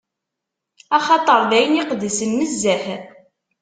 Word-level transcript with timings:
Axaṭer 0.97 1.41
d 1.49 1.51
ayen 1.57 1.79
iqedsen 1.81 2.31
nezzeh. 2.39 2.85